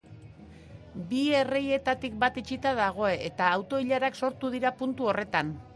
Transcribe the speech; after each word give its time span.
Bi 1.11 1.19
erreietatik 1.41 2.17
bat 2.25 2.41
itxita 2.45 2.75
dago 2.83 3.09
eta 3.13 3.53
auto-ilarak 3.61 4.21
sortu 4.23 4.55
dira 4.57 4.77
puntu 4.83 5.11
horretan. 5.13 5.57